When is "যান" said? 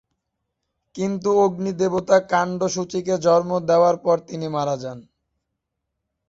4.77-4.99